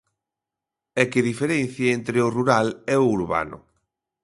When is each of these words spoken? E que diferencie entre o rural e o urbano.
E 1.01 1.03
que 1.11 1.25
diferencie 1.29 1.87
entre 1.97 2.17
o 2.25 2.31
rural 2.37 2.67
e 2.93 2.95
o 3.03 3.09
urbano. 3.17 3.57